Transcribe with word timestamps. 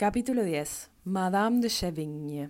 Capítulo 0.00 0.44
10. 0.44 0.90
Madame 1.04 1.60
de 1.60 1.68
Chevigne. 1.68 2.48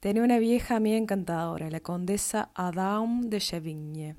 Tenía 0.00 0.22
una 0.22 0.38
vieja 0.38 0.76
amiga 0.76 0.96
encantadora, 0.96 1.68
la 1.68 1.80
condesa 1.80 2.48
Adam 2.54 3.28
de 3.28 3.40
Chevigne. 3.40 4.16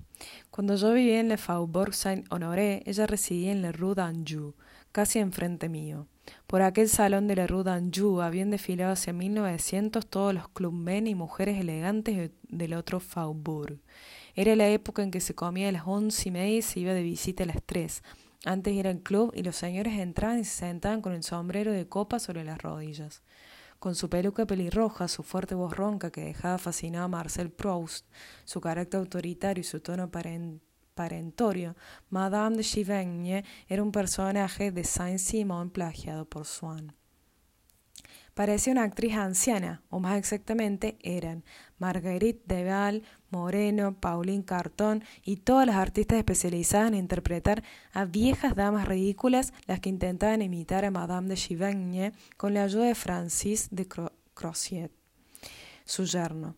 Cuando 0.51 0.75
yo 0.75 0.93
vivía 0.93 1.19
en 1.19 1.29
la 1.29 1.37
Faubourg 1.37 1.95
Saint-Honoré, 1.95 2.83
ella 2.85 3.07
residía 3.07 3.51
en 3.51 3.63
la 3.63 3.71
Rue 3.71 3.95
d'Anjou, 3.95 4.53
casi 4.91 5.17
enfrente 5.17 5.67
mío. 5.67 6.05
Por 6.45 6.61
aquel 6.61 6.89
salón 6.89 7.25
de 7.25 7.37
la 7.37 7.47
Rue 7.47 7.63
d'Anjou 7.63 8.21
habían 8.21 8.51
desfilado 8.51 8.91
hacia 8.91 9.13
1900 9.13 10.05
todos 10.05 10.35
los 10.35 10.47
clubmen 10.49 11.07
y 11.07 11.15
mujeres 11.15 11.59
elegantes 11.59 12.29
del 12.43 12.75
otro 12.75 12.99
Faubourg. 12.99 13.79
Era 14.35 14.55
la 14.55 14.67
época 14.67 15.01
en 15.01 15.09
que 15.09 15.21
se 15.21 15.33
comía 15.33 15.69
a 15.69 15.71
las 15.71 15.87
once 15.87 16.29
y 16.29 16.31
media 16.31 16.57
y 16.57 16.61
se 16.61 16.81
iba 16.81 16.93
de 16.93 17.01
visita 17.01 17.45
a 17.45 17.47
las 17.47 17.63
tres, 17.65 18.03
antes 18.45 18.75
era 18.77 18.89
el 18.89 19.01
club 19.01 19.31
y 19.35 19.43
los 19.43 19.55
señores 19.55 19.99
entraban 19.99 20.39
y 20.39 20.45
se 20.45 20.59
sentaban 20.59 21.01
con 21.01 21.13
el 21.13 21.23
sombrero 21.23 21.71
de 21.71 21.87
copa 21.87 22.19
sobre 22.19 22.43
las 22.43 22.61
rodillas. 22.61 23.21
Con 23.79 23.95
su 23.95 24.09
peluca 24.09 24.45
pelirroja, 24.45 25.07
su 25.07 25.23
fuerte 25.23 25.55
voz 25.55 25.75
ronca 25.75 26.11
que 26.11 26.21
dejaba 26.21 26.57
fascinado 26.57 27.05
a 27.05 27.09
Marcel 27.09 27.49
Proust, 27.51 28.05
su 28.43 28.59
carácter 28.59 28.99
autoritario 28.99 29.61
y 29.61 29.63
su 29.63 29.79
tono 29.79 30.09
parentorio, 30.93 31.75
Madame 32.09 32.57
de 32.57 32.63
Chivigne 32.63 33.45
era 33.67 33.83
un 33.83 33.91
personaje 33.91 34.71
de 34.71 34.83
Saint-Simon 34.83 35.69
plagiado 35.69 36.25
por 36.25 36.45
Swann. 36.45 36.98
Parecía 38.33 38.73
una 38.73 38.83
actriz 38.83 39.15
anciana, 39.15 39.81
o 39.89 39.99
más 39.99 40.17
exactamente 40.17 40.97
eran 41.01 41.43
Marguerite 41.77 42.41
Deval, 42.45 43.03
Moreno, 43.31 43.95
Pauline 43.99 44.43
Carton 44.43 45.03
y 45.23 45.37
todas 45.37 45.67
las 45.67 45.75
artistas 45.75 46.17
especializadas 46.17 46.89
en 46.89 46.95
interpretar 46.95 47.63
a 47.91 48.05
viejas 48.05 48.55
damas 48.55 48.87
ridículas 48.87 49.53
las 49.65 49.79
que 49.79 49.89
intentaban 49.89 50.41
imitar 50.41 50.85
a 50.85 50.91
Madame 50.91 51.29
de 51.29 51.35
Chivigne 51.35 52.13
con 52.37 52.53
la 52.53 52.63
ayuda 52.63 52.85
de 52.85 52.95
Francis 52.95 53.67
de 53.71 53.87
Crociet, 54.33 54.91
su 55.85 56.05
yerno. 56.05 56.55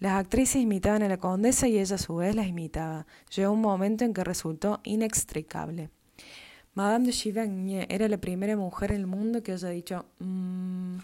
Las 0.00 0.12
actrices 0.12 0.62
imitaban 0.62 1.02
a 1.02 1.08
la 1.08 1.18
condesa 1.18 1.68
y 1.68 1.78
ella 1.78 1.96
a 1.96 1.98
su 1.98 2.16
vez 2.16 2.34
las 2.34 2.46
imitaba. 2.46 3.06
Llegó 3.36 3.52
un 3.52 3.60
momento 3.60 4.04
en 4.04 4.14
que 4.14 4.24
resultó 4.24 4.80
inextricable. 4.82 5.90
Madame 6.80 7.04
de 7.04 7.12
Chivigne 7.12 7.86
era 7.90 8.08
la 8.08 8.16
primera 8.16 8.56
mujer 8.56 8.92
en 8.92 9.00
el 9.00 9.06
mundo 9.06 9.42
que 9.42 9.52
haya 9.52 9.68
dicho 9.68 10.06
mmm, 10.18 10.96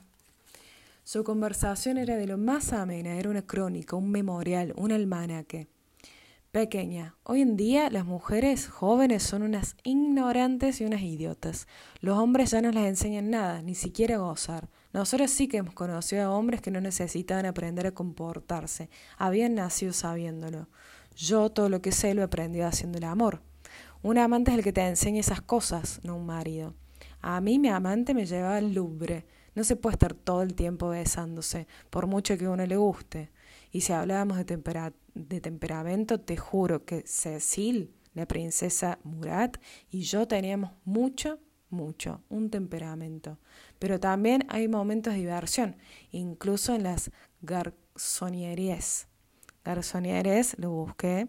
su 1.04 1.22
conversación 1.22 1.98
era 1.98 2.16
de 2.16 2.26
lo 2.26 2.38
más 2.38 2.72
amena, 2.72 3.18
era 3.18 3.28
una 3.28 3.42
crónica, 3.42 3.94
un 3.94 4.10
memorial, 4.10 4.72
un 4.78 4.90
almanaque. 4.90 5.66
Pequeña, 6.50 7.14
hoy 7.24 7.42
en 7.42 7.58
día 7.58 7.90
las 7.90 8.06
mujeres 8.06 8.68
jóvenes 8.68 9.22
son 9.22 9.42
unas 9.42 9.76
ignorantes 9.84 10.80
y 10.80 10.86
unas 10.86 11.02
idiotas. 11.02 11.68
Los 12.00 12.16
hombres 12.16 12.52
ya 12.52 12.62
no 12.62 12.70
les 12.70 12.86
enseñan 12.86 13.28
nada, 13.28 13.60
ni 13.60 13.74
siquiera 13.74 14.16
gozar. 14.16 14.70
Nosotros 14.94 15.30
sí 15.30 15.46
que 15.46 15.58
hemos 15.58 15.74
conocido 15.74 16.24
a 16.24 16.30
hombres 16.30 16.62
que 16.62 16.70
no 16.70 16.80
necesitaban 16.80 17.44
aprender 17.44 17.86
a 17.86 17.92
comportarse, 17.92 18.88
habían 19.18 19.54
nacido 19.54 19.92
sabiéndolo. 19.92 20.68
Yo 21.14 21.50
todo 21.50 21.68
lo 21.68 21.82
que 21.82 21.92
sé 21.92 22.14
lo 22.14 22.22
he 22.22 22.24
aprendido 22.24 22.66
haciendo 22.66 22.96
el 22.96 23.04
amor. 23.04 23.42
Un 24.02 24.18
amante 24.18 24.50
es 24.50 24.58
el 24.58 24.64
que 24.64 24.72
te 24.72 24.86
enseña 24.86 25.20
esas 25.20 25.40
cosas, 25.40 26.00
no 26.02 26.16
un 26.16 26.26
marido. 26.26 26.74
A 27.20 27.40
mí 27.40 27.58
mi 27.58 27.68
amante 27.68 28.14
me 28.14 28.26
llevaba 28.26 28.56
al 28.56 28.72
Louvre, 28.72 29.26
no 29.54 29.64
se 29.64 29.74
puede 29.74 29.94
estar 29.94 30.14
todo 30.14 30.42
el 30.42 30.54
tiempo 30.54 30.90
besándose, 30.90 31.66
por 31.90 32.06
mucho 32.06 32.36
que 32.36 32.46
uno 32.46 32.64
le 32.66 32.76
guste. 32.76 33.30
Y 33.72 33.80
si 33.80 33.92
hablábamos 33.92 34.36
de, 34.36 34.92
de 35.14 35.40
temperamento, 35.40 36.20
te 36.20 36.36
juro 36.36 36.84
que 36.84 37.02
Cecil, 37.06 37.94
la 38.14 38.26
princesa 38.26 38.98
Murat, 39.02 39.56
y 39.90 40.02
yo 40.02 40.28
teníamos 40.28 40.72
mucho, 40.84 41.38
mucho, 41.70 42.22
un 42.28 42.50
temperamento. 42.50 43.38
Pero 43.78 43.98
también 43.98 44.44
hay 44.48 44.68
momentos 44.68 45.14
de 45.14 45.20
diversión, 45.20 45.76
incluso 46.10 46.74
en 46.74 46.82
las 46.82 47.10
garzonieries. 47.40 49.08
Garzonieries 49.64 50.58
lo 50.58 50.70
busqué 50.70 51.28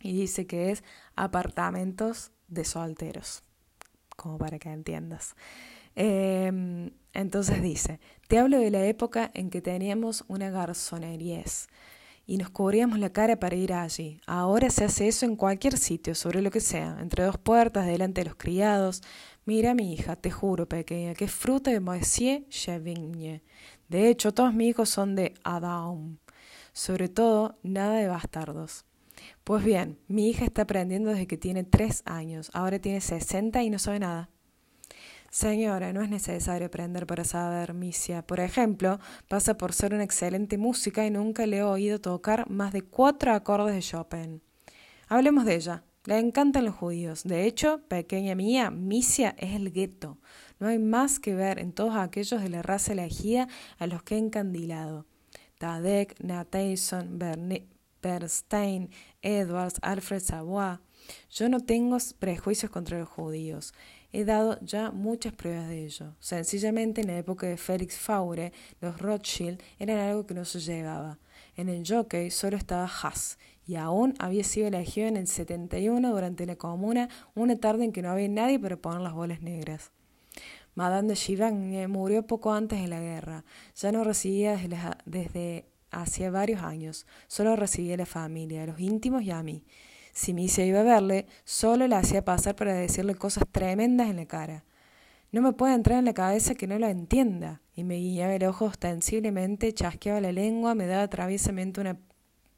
y 0.00 0.12
dice 0.12 0.46
que 0.46 0.70
es 0.70 0.82
apartamentos 1.16 2.32
de 2.48 2.64
solteros, 2.64 3.42
como 4.16 4.38
para 4.38 4.58
que 4.58 4.70
entiendas. 4.70 5.34
Eh, 5.96 6.90
entonces 7.12 7.62
dice, 7.62 8.00
te 8.28 8.38
hablo 8.38 8.58
de 8.58 8.70
la 8.70 8.84
época 8.84 9.30
en 9.34 9.50
que 9.50 9.60
teníamos 9.60 10.24
una 10.28 10.50
garzonerías 10.50 11.68
y 12.26 12.36
nos 12.36 12.50
cubríamos 12.50 13.00
la 13.00 13.10
cara 13.10 13.40
para 13.40 13.56
ir 13.56 13.72
allí. 13.72 14.20
Ahora 14.24 14.70
se 14.70 14.84
hace 14.84 15.08
eso 15.08 15.26
en 15.26 15.34
cualquier 15.34 15.76
sitio, 15.76 16.14
sobre 16.14 16.42
lo 16.42 16.52
que 16.52 16.60
sea, 16.60 16.96
entre 17.00 17.24
dos 17.24 17.38
puertas, 17.38 17.86
delante 17.86 18.20
de 18.20 18.26
los 18.26 18.36
criados. 18.36 19.02
Mira 19.46 19.74
mi 19.74 19.92
hija, 19.92 20.14
te 20.14 20.30
juro, 20.30 20.68
pequeña, 20.68 21.14
que 21.14 21.24
es 21.24 21.32
fruta 21.32 21.72
de 21.72 21.80
Monsieur 21.80 22.46
Chevigne. 22.48 23.42
De 23.88 24.08
hecho, 24.08 24.32
todos 24.32 24.54
mis 24.54 24.70
hijos 24.70 24.88
son 24.88 25.16
de 25.16 25.34
Adam. 25.42 26.18
Sobre 26.72 27.08
todo, 27.08 27.58
nada 27.64 27.96
de 27.96 28.06
bastardos. 28.06 28.84
Pues 29.44 29.64
bien, 29.64 29.98
mi 30.08 30.28
hija 30.28 30.44
está 30.44 30.62
aprendiendo 30.62 31.10
desde 31.10 31.26
que 31.26 31.36
tiene 31.36 31.64
tres 31.64 32.02
años. 32.04 32.50
Ahora 32.52 32.78
tiene 32.78 33.00
sesenta 33.00 33.62
y 33.62 33.70
no 33.70 33.78
sabe 33.78 34.00
nada. 34.00 34.30
Señora, 35.30 35.92
no 35.92 36.02
es 36.02 36.10
necesario 36.10 36.66
aprender 36.66 37.06
para 37.06 37.22
saber 37.22 37.72
misia. 37.72 38.26
Por 38.26 38.40
ejemplo, 38.40 38.98
pasa 39.28 39.56
por 39.56 39.72
ser 39.72 39.94
una 39.94 40.02
excelente 40.02 40.58
música 40.58 41.06
y 41.06 41.10
nunca 41.10 41.46
le 41.46 41.58
he 41.58 41.62
oído 41.62 42.00
tocar 42.00 42.50
más 42.50 42.72
de 42.72 42.82
cuatro 42.82 43.32
acordes 43.32 43.74
de 43.74 43.80
Chopin. 43.80 44.42
Hablemos 45.08 45.44
de 45.44 45.54
ella. 45.54 45.84
Le 46.04 46.18
encantan 46.18 46.64
los 46.64 46.74
judíos. 46.74 47.24
De 47.24 47.46
hecho, 47.46 47.82
pequeña 47.86 48.34
mía, 48.34 48.70
Misia 48.70 49.36
es 49.38 49.54
el 49.54 49.70
gueto. 49.70 50.18
No 50.58 50.66
hay 50.66 50.78
más 50.78 51.20
que 51.20 51.34
ver 51.34 51.58
en 51.58 51.72
todos 51.72 51.94
aquellos 51.94 52.42
de 52.42 52.48
la 52.48 52.62
raza 52.62 52.92
elegida 52.92 53.48
a 53.78 53.86
los 53.86 54.02
que 54.02 54.16
he 54.16 54.18
encandilado. 54.18 55.06
Tadek, 55.58 56.18
Natheson, 56.20 57.18
Bernstein, 58.02 58.90
Edwards, 59.22 59.78
Alfred 59.82 60.20
Savoy. 60.20 60.78
Yo 61.30 61.48
no 61.48 61.60
tengo 61.60 61.96
prejuicios 62.18 62.70
contra 62.70 62.98
los 62.98 63.08
judíos. 63.08 63.72
He 64.12 64.24
dado 64.24 64.58
ya 64.60 64.90
muchas 64.90 65.32
pruebas 65.32 65.68
de 65.68 65.84
ello. 65.84 66.14
Sencillamente 66.18 67.00
en 67.00 67.08
la 67.08 67.18
época 67.18 67.46
de 67.46 67.56
Félix 67.56 67.96
Faure, 67.96 68.52
los 68.80 68.98
Rothschild 68.98 69.62
eran 69.78 69.98
algo 69.98 70.26
que 70.26 70.34
no 70.34 70.44
se 70.44 70.60
llegaba. 70.60 71.18
En 71.56 71.68
el 71.68 71.84
jockey 71.86 72.30
solo 72.30 72.56
estaba 72.56 72.84
Haas, 72.84 73.38
y 73.66 73.76
aún 73.76 74.14
había 74.18 74.42
sido 74.42 74.66
elegido 74.66 75.06
en 75.06 75.16
el 75.16 75.28
71 75.28 76.10
durante 76.10 76.44
la 76.44 76.56
comuna, 76.56 77.08
una 77.34 77.56
tarde 77.56 77.84
en 77.84 77.92
que 77.92 78.02
no 78.02 78.10
había 78.10 78.28
nadie 78.28 78.58
para 78.58 78.76
poner 78.76 79.00
las 79.00 79.12
bolas 79.12 79.42
negras. 79.42 79.92
Madame 80.74 81.08
de 81.08 81.14
Chivagne 81.14 81.88
murió 81.88 82.26
poco 82.26 82.52
antes 82.52 82.80
de 82.80 82.88
la 82.88 83.00
guerra. 83.00 83.44
Ya 83.76 83.92
no 83.92 84.02
residía 84.02 84.56
desde, 84.56 84.78
desde 85.04 85.69
hacía 85.90 86.30
varios 86.30 86.62
años. 86.62 87.06
Solo 87.26 87.56
recibía 87.56 87.94
a 87.94 87.98
la 87.98 88.06
familia, 88.06 88.62
a 88.62 88.66
los 88.66 88.80
íntimos 88.80 89.22
y 89.22 89.30
a 89.30 89.42
mí. 89.42 89.64
Si 90.12 90.34
Misia 90.34 90.66
iba 90.66 90.80
a 90.80 90.84
verle, 90.84 91.26
solo 91.44 91.86
la 91.86 91.98
hacía 91.98 92.24
pasar 92.24 92.56
para 92.56 92.74
decirle 92.74 93.14
cosas 93.14 93.44
tremendas 93.50 94.08
en 94.10 94.16
la 94.16 94.26
cara. 94.26 94.64
No 95.32 95.42
me 95.42 95.52
puede 95.52 95.74
entrar 95.74 95.98
en 95.98 96.04
la 96.04 96.14
cabeza 96.14 96.54
que 96.54 96.66
no 96.66 96.78
lo 96.78 96.88
entienda. 96.88 97.62
Y 97.74 97.84
me 97.84 97.96
guiñaba 97.96 98.34
el 98.34 98.44
ojo 98.44 98.64
ostensiblemente, 98.64 99.72
chasqueaba 99.72 100.20
la 100.20 100.32
lengua, 100.32 100.74
me 100.74 100.86
daba 100.86 101.08
traviesamente 101.08 101.80
una 101.80 101.98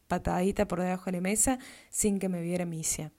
patadita 0.09 0.66
por 0.66 0.81
debajo 0.81 1.06
de 1.06 1.12
la 1.12 1.20
mesa 1.20 1.59
sin 1.91 2.19
que 2.19 2.28
me 2.28 2.43
viera 2.43 2.64
Misia. 2.64 3.12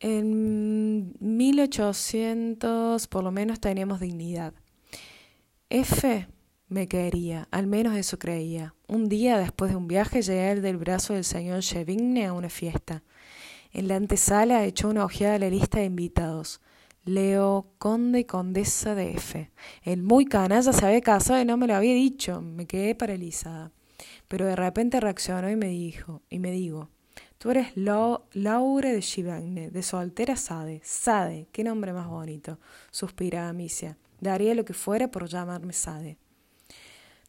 En 0.00 1.14
1800 1.20 3.06
por 3.08 3.24
lo 3.24 3.30
menos 3.30 3.60
teníamos 3.60 4.00
dignidad. 4.00 4.54
F 5.68 6.26
me 6.70 6.86
quería, 6.86 7.48
al 7.50 7.66
menos 7.66 7.96
eso 7.96 8.18
creía. 8.18 8.74
Un 8.86 9.08
día, 9.08 9.38
después 9.38 9.72
de 9.72 9.76
un 9.76 9.88
viaje, 9.88 10.22
llegué 10.22 10.60
del 10.60 10.76
brazo 10.76 11.14
del 11.14 11.24
señor 11.24 11.60
Chevigne 11.60 12.26
a 12.26 12.32
una 12.32 12.48
fiesta. 12.48 13.02
En 13.72 13.88
la 13.88 13.96
antesala 13.96 14.64
echó 14.64 14.88
una 14.88 15.04
ojeada 15.04 15.34
a 15.34 15.38
la 15.40 15.50
lista 15.50 15.80
de 15.80 15.86
invitados. 15.86 16.60
Leo, 17.04 17.66
conde 17.78 18.20
y 18.20 18.24
condesa 18.24 18.94
de 18.94 19.10
F. 19.12 19.50
El 19.82 20.04
muy 20.04 20.26
canalla 20.26 20.72
se 20.72 20.86
había 20.86 21.00
casado 21.00 21.40
y 21.40 21.44
no 21.44 21.56
me 21.56 21.66
lo 21.66 21.74
había 21.74 21.94
dicho. 21.94 22.40
Me 22.40 22.66
quedé 22.66 22.94
paralizada. 22.94 23.72
Pero 24.28 24.46
de 24.46 24.54
repente 24.54 25.00
reaccionó 25.00 25.50
y 25.50 25.56
me 25.56 25.68
dijo, 25.68 26.22
y 26.30 26.38
me 26.38 26.52
digo, 26.52 26.88
tú 27.38 27.50
eres 27.50 27.72
Laure 27.74 28.92
de 28.92 29.00
Chivagne, 29.00 29.70
de 29.70 29.82
soltera 29.82 30.36
Sade. 30.36 30.80
Sade, 30.84 31.48
qué 31.50 31.64
nombre 31.64 31.92
más 31.92 32.06
bonito. 32.06 32.60
Suspiraba 32.92 33.52
Misia. 33.52 33.98
Daría 34.20 34.54
lo 34.54 34.64
que 34.64 34.72
fuera 34.72 35.10
por 35.10 35.26
llamarme 35.26 35.72
Sade. 35.72 36.16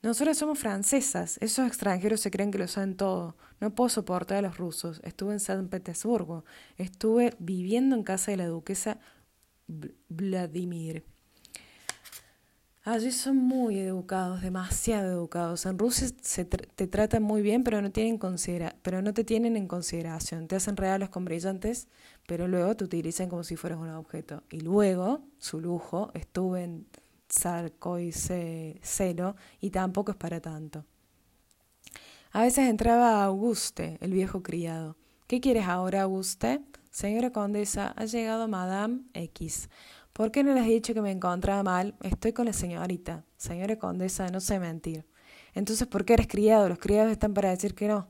Nosotros 0.03 0.35
somos 0.37 0.57
francesas, 0.57 1.37
esos 1.41 1.67
extranjeros 1.67 2.21
se 2.21 2.31
creen 2.31 2.49
que 2.49 2.57
lo 2.57 2.67
saben 2.67 2.97
todo. 2.97 3.35
No 3.59 3.75
puedo 3.75 3.87
soportar 3.89 4.37
a 4.37 4.41
los 4.41 4.57
rusos. 4.57 4.99
Estuve 5.03 5.33
en 5.33 5.39
San 5.39 5.67
Petersburgo, 5.67 6.43
estuve 6.77 7.35
viviendo 7.37 7.95
en 7.95 8.03
casa 8.03 8.31
de 8.31 8.37
la 8.37 8.47
duquesa 8.47 8.97
Vladimir. 10.09 11.05
Allí 12.83 13.11
son 13.11 13.37
muy 13.37 13.77
educados, 13.77 14.41
demasiado 14.41 15.11
educados. 15.11 15.67
En 15.67 15.77
Rusia 15.77 16.07
se 16.19 16.45
te 16.45 16.87
tratan 16.87 17.21
muy 17.21 17.43
bien, 17.43 17.63
pero 17.63 17.79
no 17.79 17.91
te 17.91 19.23
tienen 19.23 19.55
en 19.55 19.67
consideración. 19.67 20.47
Te 20.47 20.55
hacen 20.55 20.75
regalos 20.75 21.09
con 21.09 21.23
brillantes, 21.23 21.87
pero 22.25 22.47
luego 22.47 22.75
te 22.75 22.83
utilizan 22.83 23.29
como 23.29 23.43
si 23.43 23.55
fueras 23.55 23.77
un 23.77 23.89
objeto. 23.89 24.41
Y 24.49 24.61
luego, 24.61 25.21
su 25.37 25.61
lujo, 25.61 26.09
estuve 26.15 26.63
en 26.63 26.87
celo 27.31 29.35
y 29.59 29.69
tampoco 29.69 30.11
es 30.11 30.17
para 30.17 30.39
tanto. 30.39 30.85
A 32.31 32.43
veces 32.43 32.69
entraba 32.69 33.23
Auguste, 33.23 33.97
el 34.01 34.13
viejo 34.13 34.41
criado. 34.41 34.97
¿Qué 35.27 35.41
quieres 35.41 35.67
ahora, 35.67 36.03
Auguste? 36.03 36.61
Señora 36.89 37.31
condesa, 37.31 37.93
ha 37.97 38.05
llegado 38.05 38.47
Madame 38.47 39.01
X. 39.13 39.69
¿Por 40.13 40.31
qué 40.31 40.43
no 40.43 40.53
le 40.53 40.59
has 40.59 40.67
dicho 40.67 40.93
que 40.93 41.01
me 41.01 41.11
encontraba 41.11 41.63
mal? 41.63 41.95
Estoy 42.01 42.33
con 42.33 42.45
la 42.45 42.53
señorita. 42.53 43.23
Señora 43.37 43.77
condesa, 43.77 44.29
no 44.29 44.41
sé 44.41 44.59
mentir. 44.59 45.05
Entonces, 45.53 45.87
¿por 45.87 46.05
qué 46.05 46.13
eres 46.13 46.27
criado? 46.27 46.69
Los 46.69 46.79
criados 46.79 47.11
están 47.11 47.33
para 47.33 47.49
decir 47.49 47.75
que 47.75 47.87
no. 47.87 48.07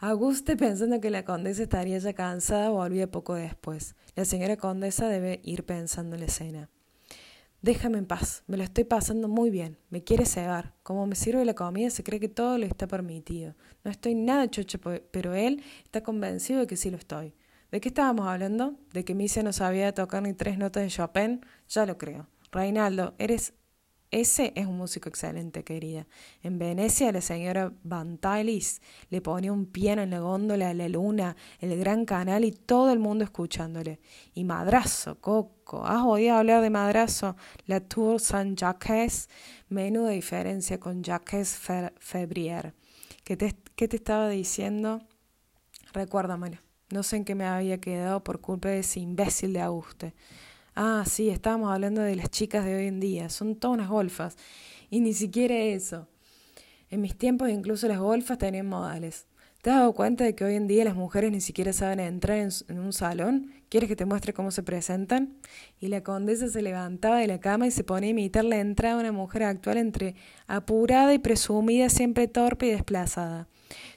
Auguste, 0.00 0.56
pensando 0.56 1.00
que 1.00 1.10
la 1.10 1.24
condesa 1.24 1.62
estaría 1.62 1.98
ya 1.98 2.12
cansada, 2.12 2.70
volvía 2.70 3.10
poco 3.10 3.34
después. 3.34 3.94
La 4.16 4.24
señora 4.24 4.56
condesa 4.56 5.08
debe 5.08 5.40
ir 5.44 5.64
pensando 5.64 6.16
en 6.16 6.20
la 6.20 6.26
escena. 6.26 6.70
Déjame 7.62 7.98
en 7.98 8.06
paz, 8.06 8.42
me 8.48 8.56
lo 8.56 8.64
estoy 8.64 8.82
pasando 8.82 9.28
muy 9.28 9.48
bien, 9.48 9.78
me 9.88 10.02
quiere 10.02 10.26
cegar. 10.26 10.74
Como 10.82 11.06
me 11.06 11.14
sirve 11.14 11.44
la 11.44 11.54
comida, 11.54 11.90
se 11.90 12.02
cree 12.02 12.18
que 12.18 12.28
todo 12.28 12.58
le 12.58 12.66
está 12.66 12.88
permitido. 12.88 13.54
No 13.84 13.90
estoy 13.92 14.16
nada 14.16 14.50
chocho, 14.50 14.80
pero 14.80 15.34
él 15.34 15.62
está 15.84 16.02
convencido 16.02 16.58
de 16.58 16.66
que 16.66 16.76
sí 16.76 16.90
lo 16.90 16.96
estoy. 16.96 17.34
¿De 17.70 17.80
qué 17.80 17.88
estábamos 17.90 18.26
hablando? 18.26 18.74
¿De 18.92 19.04
que 19.04 19.14
Misia 19.14 19.44
no 19.44 19.52
sabía 19.52 19.94
tocar 19.94 20.24
ni 20.24 20.32
tres 20.32 20.58
notas 20.58 20.82
de 20.82 20.88
Chopin? 20.88 21.40
Ya 21.68 21.86
lo 21.86 21.98
creo. 21.98 22.26
Reinaldo, 22.50 23.14
eres 23.18 23.54
ese 24.12 24.52
es 24.56 24.66
un 24.66 24.76
músico 24.76 25.08
excelente, 25.08 25.64
querida. 25.64 26.06
En 26.42 26.58
Venecia 26.58 27.10
la 27.12 27.22
señora 27.22 27.72
Bantalis 27.82 28.82
le 29.08 29.22
ponía 29.22 29.54
un 29.54 29.64
piano 29.64 30.02
en 30.02 30.10
la 30.10 30.20
góndola 30.20 30.74
la 30.74 30.88
luna, 30.90 31.34
el 31.60 31.78
gran 31.78 32.04
canal 32.04 32.44
y 32.44 32.52
todo 32.52 32.92
el 32.92 32.98
mundo 32.98 33.24
escuchándole. 33.24 34.00
Y 34.34 34.44
Madrazo, 34.44 35.18
Coco, 35.18 35.86
¿has 35.86 36.04
oído 36.04 36.36
hablar 36.36 36.60
de 36.60 36.68
Madrazo? 36.68 37.36
La 37.64 37.80
Tour 37.80 38.20
Saint-Jacques, 38.20 39.30
menuda 39.70 40.10
diferencia 40.10 40.78
con 40.78 41.02
Jacques 41.02 41.58
Febrier. 41.98 42.74
¿Qué 43.24 43.38
te, 43.38 43.56
¿Qué 43.76 43.88
te 43.88 43.96
estaba 43.96 44.28
diciendo? 44.28 45.00
Recuérdamelo. 45.94 46.58
No 46.90 47.02
sé 47.02 47.16
en 47.16 47.24
qué 47.24 47.34
me 47.34 47.46
había 47.46 47.80
quedado 47.80 48.22
por 48.22 48.42
culpa 48.42 48.68
de 48.68 48.80
ese 48.80 49.00
imbécil 49.00 49.54
de 49.54 49.62
Auguste. 49.62 50.14
Ah, 50.74 51.04
sí, 51.06 51.28
estábamos 51.28 51.70
hablando 51.70 52.00
de 52.00 52.16
las 52.16 52.30
chicas 52.30 52.64
de 52.64 52.74
hoy 52.74 52.86
en 52.86 52.98
día. 52.98 53.28
Son 53.28 53.56
todas 53.56 53.76
unas 53.76 53.90
golfas. 53.90 54.38
Y 54.88 55.00
ni 55.00 55.12
siquiera 55.12 55.54
eso. 55.54 56.08
En 56.88 57.02
mis 57.02 57.16
tiempos 57.16 57.50
incluso 57.50 57.88
las 57.88 57.98
golfas 57.98 58.38
tenían 58.38 58.68
modales. 58.68 59.26
¿Te 59.60 59.70
has 59.70 59.76
dado 59.76 59.92
cuenta 59.92 60.24
de 60.24 60.34
que 60.34 60.44
hoy 60.44 60.54
en 60.54 60.66
día 60.66 60.84
las 60.84 60.96
mujeres 60.96 61.30
ni 61.30 61.40
siquiera 61.40 61.72
saben 61.72 62.00
entrar 62.00 62.38
en, 62.38 62.78
un 62.78 62.92
salón? 62.92 63.52
¿Quieres 63.68 63.88
que 63.88 63.96
te 63.96 64.06
muestre 64.06 64.32
cómo 64.32 64.50
se 64.50 64.62
presentan? 64.62 65.36
Y 65.78 65.88
la 65.88 66.02
condesa 66.02 66.48
se 66.48 66.62
levantaba 66.62 67.18
de 67.18 67.26
la 67.26 67.38
cama 67.38 67.66
y 67.66 67.70
se 67.70 67.84
ponía 67.84 68.08
a 68.08 68.10
imitar 68.10 68.44
la 68.44 68.58
entrada 68.58 68.96
de 68.96 69.02
una 69.02 69.12
mujer 69.12 69.44
actual 69.44 69.76
entre 69.76 70.16
apurada 70.46 71.12
y 71.14 71.18
presumida, 71.18 71.90
siempre 71.90 72.28
torpe 72.28 72.66
y 72.66 72.70
desplazada. 72.70 73.46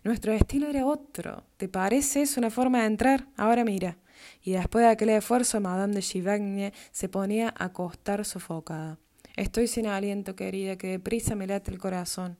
Nuestro 0.03 0.33
estilo 0.33 0.67
era 0.67 0.85
otro. 0.85 1.45
¿Te 1.57 1.67
parece? 1.67 2.21
Es 2.21 2.37
una 2.37 2.49
forma 2.49 2.81
de 2.81 2.87
entrar. 2.87 3.27
Ahora 3.35 3.63
mira 3.63 3.97
y 4.43 4.53
después 4.53 4.83
de 4.83 4.91
aquel 4.91 5.09
esfuerzo 5.09 5.59
Madame 5.59 5.95
de 5.95 6.01
Chivagne 6.01 6.73
se 6.91 7.09
ponía 7.09 7.53
a 7.57 7.65
acostar 7.65 8.25
sofocada. 8.25 8.97
Estoy 9.35 9.67
sin 9.67 9.87
aliento, 9.87 10.35
querida, 10.35 10.77
que 10.77 10.87
deprisa 10.87 11.35
me 11.35 11.47
late 11.47 11.71
el 11.71 11.77
corazón. 11.77 12.37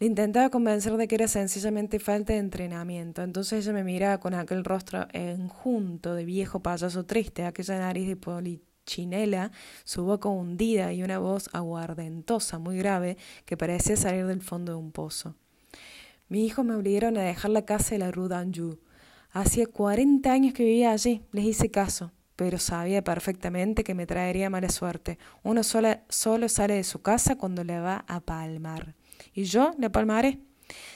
Le 0.00 0.06
intentaba 0.06 0.50
convencer 0.50 0.96
de 0.96 1.06
que 1.06 1.14
era 1.14 1.28
sencillamente 1.28 1.98
falta 1.98 2.32
de 2.32 2.40
entrenamiento. 2.40 3.22
Entonces 3.22 3.64
ella 3.64 3.72
me 3.72 3.84
miraba 3.84 4.18
con 4.18 4.34
aquel 4.34 4.64
rostro 4.64 5.06
enjunto 5.12 6.14
de 6.14 6.24
viejo 6.24 6.60
payaso 6.60 7.06
triste, 7.06 7.44
aquella 7.44 7.78
nariz 7.78 8.08
de 8.08 8.16
polichinela, 8.16 9.52
su 9.84 10.04
boca 10.04 10.28
hundida 10.28 10.92
y 10.92 11.02
una 11.02 11.18
voz 11.18 11.48
aguardentosa, 11.52 12.58
muy 12.58 12.76
grave, 12.76 13.16
que 13.46 13.56
parecía 13.56 13.96
salir 13.96 14.26
del 14.26 14.42
fondo 14.42 14.72
de 14.72 14.78
un 14.78 14.90
pozo. 14.90 15.36
Mis 16.28 16.48
hijos 16.48 16.64
me 16.64 16.74
obligaron 16.74 17.16
a 17.16 17.22
dejar 17.22 17.52
la 17.52 17.64
casa 17.64 17.90
de 17.94 18.00
la 18.00 18.10
Rue 18.10 18.28
d'Anjou. 18.28 18.78
Hacía 19.34 19.66
cuarenta 19.66 20.30
años 20.30 20.54
que 20.54 20.62
vivía 20.62 20.92
allí, 20.92 21.24
les 21.32 21.44
hice 21.44 21.68
caso, 21.68 22.12
pero 22.36 22.56
sabía 22.60 23.02
perfectamente 23.02 23.82
que 23.82 23.92
me 23.92 24.06
traería 24.06 24.48
mala 24.48 24.68
suerte. 24.68 25.18
Uno 25.42 25.64
solo 25.64 26.48
sale 26.48 26.74
de 26.74 26.84
su 26.84 27.02
casa 27.02 27.36
cuando 27.36 27.64
le 27.64 27.80
va 27.80 28.04
a 28.06 28.20
palmar. 28.20 28.94
Y 29.32 29.42
yo 29.42 29.72
le 29.76 29.90
palmaré. 29.90 30.38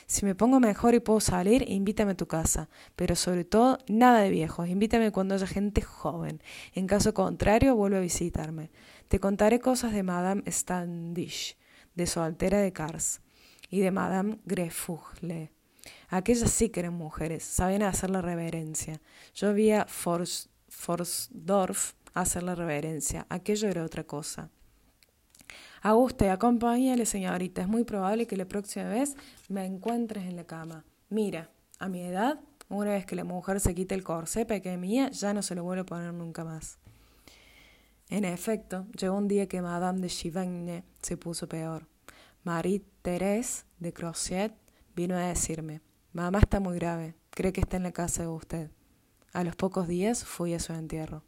Si 0.07 0.25
me 0.25 0.37
pongo 0.37 0.61
mejor 0.61 0.95
y 0.95 1.01
puedo 1.01 1.19
salir, 1.19 1.69
invítame 1.69 2.13
a 2.13 2.17
tu 2.17 2.29
casa. 2.29 2.69
Pero 2.95 3.17
sobre 3.17 3.45
todo, 3.45 3.79
nada 3.89 4.21
de 4.21 4.31
viejos. 4.31 4.69
Invítame 4.69 5.11
cuando 5.11 5.35
haya 5.35 5.49
gente 5.49 5.83
joven. 5.83 6.41
En 6.75 6.87
caso 6.87 7.13
contrario, 7.15 7.75
vuelve 7.75 7.97
a 7.97 8.01
visitarme. 8.01 8.71
Te 9.09 9.19
contaré 9.19 9.59
cosas 9.59 9.93
de 9.93 10.05
Madame 10.05 10.45
Standish, 10.47 11.57
de 11.97 12.07
su 12.07 12.21
altera 12.21 12.61
de 12.61 12.73
Cars, 12.73 13.21
y 13.69 13.81
de 13.81 13.91
Madame 13.91 14.39
Grefougle 14.45 15.58
Aquellas 16.09 16.51
sí 16.51 16.71
que 16.71 16.81
eran 16.81 16.95
mujeres, 16.95 17.45
sabían 17.45 17.83
hacer 17.83 18.11
la 18.11 18.23
reverencia. 18.23 19.01
Yo 19.35 19.53
vi 19.55 19.73
a 19.73 19.87
Forsdorf 20.69 21.95
hacer 22.15 22.43
la 22.43 22.55
reverencia, 22.55 23.27
aquello 23.29 23.69
era 23.69 23.85
otra 23.85 24.05
cosa. 24.05 24.51
Auguste, 25.83 26.31
acompáñale, 26.31 27.07
señorita. 27.07 27.63
Es 27.63 27.69
muy 27.69 27.85
probable 27.85 28.27
que 28.27 28.37
la 28.37 28.47
próxima 28.47 28.89
vez 28.89 29.15
me 29.49 29.65
encuentres 29.65 30.25
en 30.25 30.35
la 30.37 30.45
cama. 30.45 30.85
Mira, 31.09 31.51
a 31.79 31.89
mi 31.89 32.03
edad, 32.03 32.41
una 32.69 32.91
vez 32.91 33.07
que 33.07 33.15
la 33.15 33.25
mujer 33.25 33.61
se 33.61 33.75
quite 33.75 33.95
el 33.95 34.03
corsé 34.03 34.47
mía, 34.77 35.11
ya 35.11 35.33
no 35.33 35.43
se 35.43 35.55
lo 35.55 35.63
vuelve 35.63 35.83
a 35.83 35.87
poner 35.87 36.13
nunca 36.13 36.45
más. 36.45 36.79
En 38.11 38.25
efecto, 38.25 38.87
llegó 38.99 39.17
un 39.17 39.29
día 39.29 39.47
que 39.47 39.63
Madame 39.63 40.01
de 40.01 40.09
Chivagne 40.09 40.85
se 41.01 41.17
puso 41.17 41.49
peor. 41.49 41.87
Marie-Thérèse 42.45 43.65
de 43.79 43.93
Crochet 43.93 44.53
vino 44.99 45.15
a 45.15 45.29
decirme, 45.29 45.81
Mamá 46.13 46.41
está 46.41 46.59
muy 46.59 46.77
grave, 46.77 47.15
cree 47.31 47.53
que 47.53 47.61
está 47.61 47.77
en 47.77 47.85
la 47.85 47.93
casa 47.93 48.23
de 48.23 48.29
usted. 48.29 48.73
A 49.33 49.45
los 49.45 49.55
pocos 49.55 49.87
días 49.87 50.25
fui 50.25 50.55
a 50.55 50.59
su 50.59 50.73
entierro. 50.73 51.23